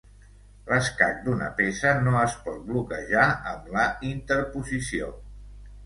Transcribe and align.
L'escac 0.69 1.19
d'una 1.27 1.49
peça 1.59 1.93
no 2.07 2.15
es 2.23 2.39
pot 2.47 2.57
bloquejar 2.73 3.29
amb 3.53 3.71
la 3.79 3.87
interposició. 4.17 5.17